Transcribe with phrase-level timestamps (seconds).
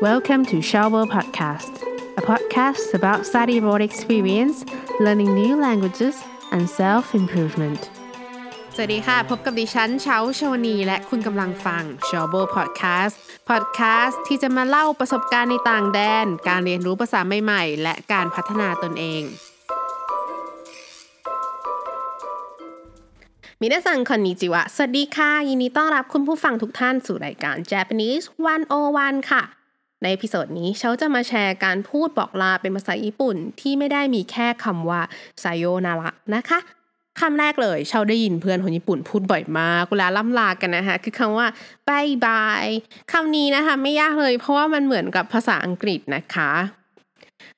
[0.00, 1.82] Welcome to Shower Podcast,
[2.16, 4.64] a podcast about study abroad experience,
[5.00, 7.80] learning new languages, and self improvement.
[8.74, 13.14] สวัสดีค่ะ พบกับดิฉันเช้าชวนี และคุณกำลังฟัง s h o w b o Podcast
[13.50, 19.22] Podcast ที่จะมาเล่าประสบการณ์ในต่างแดน การเรียนรู้ภาษาใหม่ๆ และการพัฒนาตนเอง
[23.60, 28.24] มินาซังคอนนิจิวะ สวัสดีค่ะ ยินดีต้อนรับคุณผู้ฟังทุกท่านสู่รายการ Japanese
[28.78, 29.57] 101 ค่ะ
[30.00, 35.02] ใน episode นี้เชาจะมาแชร์การพูดบอกลาเป็นภาษาญี่ปุ่นที่ไม่ได้มีแค่คำว่า
[35.40, 36.60] さようなら นะคะ
[37.20, 41.46] คำแรกเลยเชาได้ยินเพื่อนคนญี่ปุ่นพูดบ่อยมากเวลาล่ำลากันนะคะคือคำว่า
[41.88, 42.66] バイバイ
[43.12, 46.50] คำนี้นะคะไม่ยากเลยเพราะว่ามันเหมือนกับภาษาอังกฤษนะคะ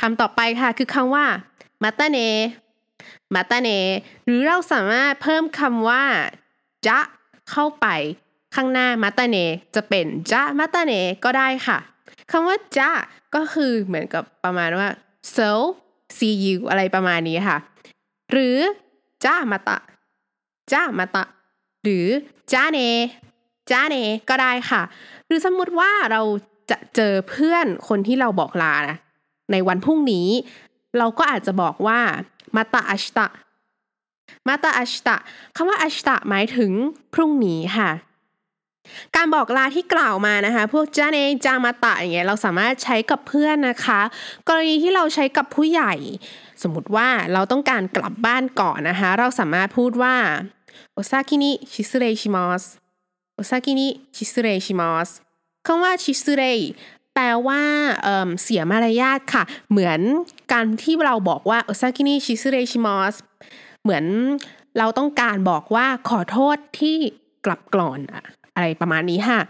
[0.00, 1.24] คำต่อไปค่ะคือคำว่า
[1.82, 2.18] またね
[3.34, 3.68] またね
[4.24, 6.04] หรือเราสามารถเพิ่มคำว่า
[6.86, 6.98] จะ
[7.50, 7.86] เข้าไป
[8.54, 9.36] ข้างหน้ามาตาเน
[9.74, 10.92] จะเป็นจะมาตาเน
[11.24, 11.78] ก็ได้ค่ะ
[12.30, 12.90] คำว่าจะ
[13.34, 14.88] ก็คือเหมือนกับประมาณว่า
[15.36, 15.50] so
[16.16, 17.58] see you อะไรประมาณนี้ค่ะ
[18.30, 18.56] หรือ
[19.24, 19.78] จ้ามาตะ
[20.72, 21.24] จ้ามาตะ
[21.82, 22.06] หรือ
[22.52, 22.80] จ้าเน
[23.70, 23.96] จ้าเน
[24.28, 24.82] ก็ได้ค่ะ
[25.26, 26.22] หรือสมมติว่าเรา
[26.70, 28.96] จะเจอเพื่อนคนที่เราบอกลานะ
[29.52, 30.28] ในวันพรุ่งนี้
[30.98, 32.00] เราก็อาจจะบอกว่า
[32.56, 33.26] มาตาอัชตะ
[34.48, 35.16] มาตาอัชตะ
[35.56, 36.72] คำว่าอัชตะหมายถึง
[37.14, 37.90] พรุ่งนี้ค่ะ
[39.16, 44.00] การบอกลาที่กล่าวมานะคะ พวกจาเนจามาตะอย่างเงี้ยเราสามารถใช้กับเพื่อนนะคะ
[44.48, 45.94] กรณีที่เราใช้กับผู้ใหญ่
[46.62, 50.14] สมมติว่าเราต้องการกลับบ้านก่อนนะคะ เราสามารถพูดว่า
[50.92, 52.62] โอซากินิชิสเรชิมัส
[53.34, 55.08] โอซากินิชิสเรชิมัส
[55.66, 56.42] คำว่าชิสเร
[57.14, 57.62] แปลว่า
[58.02, 60.00] เสียมารยาทค่ะ เหมือน
[60.52, 63.14] การที่เราบอกว่าお先に失礼します
[63.82, 64.04] เหมือน
[64.78, 66.96] เราต้องการบอกว่าขอโทษที่
[67.44, 68.00] กลับก่อน
[68.56, 69.40] อะไรประมาณนี้ค่ะ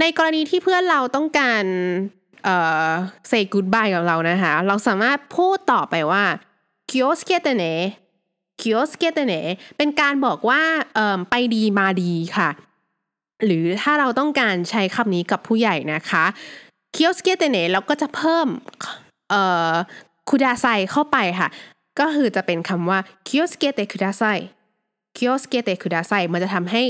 [0.00, 1.64] ในกรณีที่เพื่อนเราต้องการ
[2.44, 2.90] เอ่อ
[3.30, 6.24] say goodbye กับเรานะคะ เราสามารถพูดต่อไปว่า
[6.90, 7.64] 気をつけてね
[8.60, 9.20] 気をつけて
[9.76, 10.62] เป็นการบอกว่า
[11.30, 12.48] ไปดีมาดีค่ะ
[13.44, 16.24] หรือถ้าเราต้องการใช้คำนี้กับผู้ใหญ่นะคะ
[16.94, 18.46] 気をつけてねเราก็จะเพิ่ม
[19.30, 19.72] เอ่อ
[20.28, 21.48] くださいเข้าไปค่ะ
[21.98, 24.22] ก็คือจะเป็นคำว่า気をつけてくださ
[25.16, 26.82] い 気をつけてくださいมันจะทำให้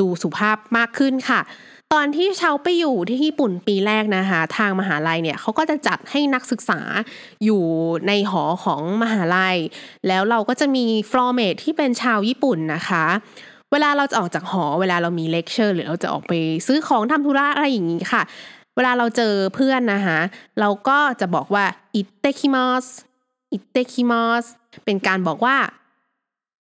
[0.00, 1.40] ดูสุภาพมากขึ้นค่ะ
[1.92, 6.80] ตอนที่เราไปอยู่ที่ญี่ปุ่นปีแรกนะคะ ทางมหาลัยเนี่ยเขาก็จะจัดให้นักศึกษา
[7.44, 7.62] อยู่
[8.08, 9.56] ในหอของมหาลัย
[10.08, 13.04] แล้วเราก็จะมีfloormate ที่เป็นชาวญี่ปุ่นนะคะ
[13.72, 16.32] เวลาเราจะออกจากหอ เวลาเรามีเลคเชอร์ หรือเราจะออกไป
[16.66, 18.22] ซื้อของทำธุระอะไรอย่างนี้ค่ะ
[18.76, 20.18] เวลาเราเจอเพื่อนนะคะ
[20.60, 21.64] เราก็จะบอกว่า
[21.94, 22.86] 行ってきます 行っ
[23.52, 24.44] てきます
[24.84, 25.56] เป็นการบอกว่า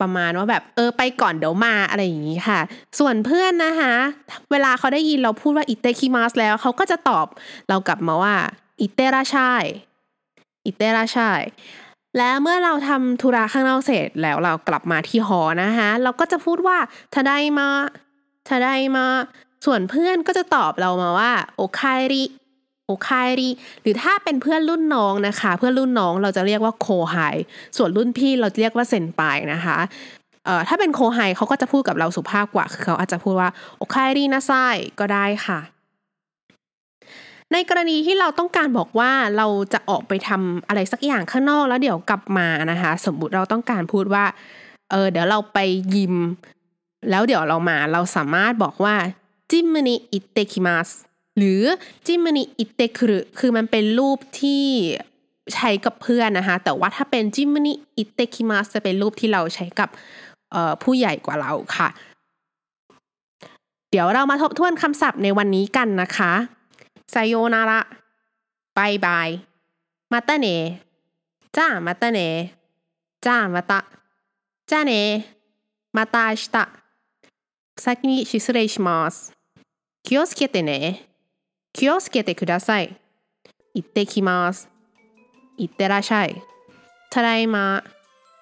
[0.00, 2.60] ประมาณว่าแบบเออไปก่อนเดี๋ยวมาอะไรอย่างนี้ค่ะ
[2.98, 3.94] ส่วนเพื่อนนะคะ
[4.50, 7.26] เวลาเขาได้ยินเราพูดว่า行ってきますแล้วเขาก็จะตอบ
[7.68, 8.34] เรากลับมาว่า
[8.80, 9.64] อิเตราชัย
[10.64, 11.42] อิเตราชัย
[12.18, 16.76] และเมื่อเราทำธุระข้างนอกเสร็จแล้วเรากลับมาที่หอนะคะเราก็จะพูดว่า
[17.14, 17.68] ทาไดมา
[18.48, 19.06] ทาไดมา
[19.66, 22.24] ส่วนเพื่อนก็จะตอบเรามาว่าโอคายริ
[22.90, 23.50] โอคายริ
[23.82, 27.16] หรือถ้าเป็นเพื่อนรุ่นน้องนะคะ เพื่อนรุ่นน้องเราจะเรียกว่าโคไฮ
[27.76, 29.78] ส่วนรุ่นพี่เราเรียกว่าเซนปายนะคะ
[30.44, 33.48] เอ่อถ้าเป็นโคไฮเขาก็จะพูดกับเราสุภาพกว่าคือเขาอาจจะพูดว่า
[33.78, 34.52] โอคายรินะไซ
[35.00, 35.60] ก็ได้ค่ะ
[37.52, 44.24] ในกรณีที่เราต้องการบอกว่าเราจะออกไปทำอะไรสักอย่างข้างนอกแล้วเดี๋ยวกลับมานะคะ สมมุติเราต้องการพูดว่า
[44.90, 45.58] เออเดี๋ยวเราไป
[45.94, 46.14] ยิม
[47.10, 48.94] แล้วเดี๋ยวเรามาเราสามารถบอกว่า
[49.50, 50.88] จิมนิอิเตคิมัส
[51.39, 51.63] หรือ
[52.05, 54.63] จิมนิอิเตคุรุคือมันเป็นรูปที่
[55.53, 59.89] ใช้กับเพื่อนนะคะ แต่ว่าถ้าเป็นจิมนิอิเตคิมัสจะเป็นรูปที่เราใช้กับ
[60.83, 61.89] ผู้ใหญ่กว่าเราค่ะ
[63.91, 66.33] เดี๋ยวเรามาทบทวนคำศัพท์ในวันนี้กันนะคะ
[67.07, 67.87] さようなら。
[68.73, 69.45] バイバイ。
[70.09, 70.81] またね。
[71.53, 72.53] じゃあまたね。
[73.21, 73.85] じゃあまた。
[74.65, 75.37] じゃあね。
[75.93, 76.69] また明日。
[77.77, 79.31] 先に失礼します。
[80.03, 81.07] 気をつけてね。
[81.73, 82.95] 気をつけてください。
[83.73, 84.69] 行ってきます。
[85.57, 86.41] いってらっしゃい。
[87.11, 87.83] ただいま。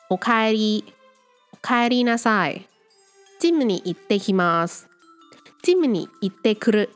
[0.09, 0.83] おかえり。
[1.51, 2.67] おかえりなさい。
[3.39, 4.87] ジムに行ってきます。
[5.63, 6.89] ジムに行ってくる。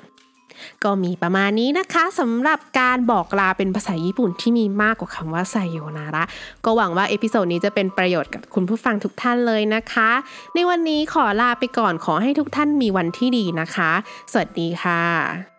[0.83, 6.23] ก็มีประมาณนี้นะคะสำหรับการบอกลาเป็นภาษาญี่ปุ่นที่มีมากกว่าคำว่าไซโยนาระ
[6.65, 10.09] ก็หวังว่าเอพิโซดนี้จะเป็นประโยชน์กับคุณผู้ฟังทุกท่านเลยนะคะ
[10.55, 13.91] ในวันนี้ขอลาไปก่อนขอให้ทุกท่านมีวันที่ดีนะคะ
[14.31, 15.50] สวัสดีค่ะ